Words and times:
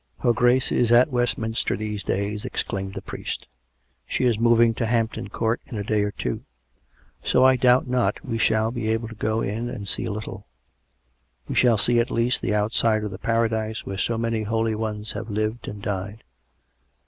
"Her 0.23 0.33
Grace 0.33 0.71
is 0.71 0.91
at 0.91 1.11
Westminster 1.11 1.77
these 1.77 2.03
days," 2.03 2.43
exclaimed 2.43 2.95
the 2.95 3.03
priest;" 3.03 3.45
she 4.07 4.25
is 4.25 4.39
moving 4.39 4.73
to 4.73 4.87
Hampton 4.87 5.27
Court 5.29 5.61
in 5.67 5.77
a 5.77 5.83
day 5.83 6.01
or 6.01 6.09
two; 6.09 6.41
so 7.23 7.43
I 7.45 7.55
doubt 7.55 7.87
not 7.87 8.25
we 8.25 8.39
shall 8.39 8.71
be 8.71 8.89
able 8.89 9.09
to 9.09 9.13
go 9.13 9.41
in 9.41 9.69
and 9.69 9.87
see 9.87 10.05
a 10.05 10.11
little. 10.11 10.47
We 11.47 11.53
shall 11.53 11.77
see, 11.77 11.99
at 11.99 12.09
least, 12.09 12.41
the 12.41 12.55
outside 12.55 13.03
of 13.03 13.11
the 13.11 13.19
Paradise 13.19 13.85
where 13.85 13.99
so 13.99 14.17
many 14.17 14.41
holy 14.41 14.73
ones 14.73 15.11
have 15.11 15.29
lived 15.29 15.67
and 15.67 15.83
died. 15.83 16.23